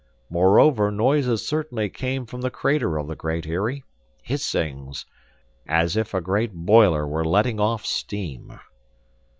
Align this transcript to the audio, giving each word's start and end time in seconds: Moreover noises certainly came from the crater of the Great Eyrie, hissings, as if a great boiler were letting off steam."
Moreover 0.31 0.89
noises 0.89 1.47
certainly 1.47 1.87
came 1.87 2.25
from 2.25 2.41
the 2.41 2.49
crater 2.49 2.97
of 2.97 3.07
the 3.07 3.15
Great 3.15 3.45
Eyrie, 3.45 3.83
hissings, 4.23 5.05
as 5.67 5.95
if 5.95 6.15
a 6.15 6.21
great 6.21 6.55
boiler 6.55 7.07
were 7.07 7.23
letting 7.23 7.59
off 7.59 7.85
steam." 7.85 8.51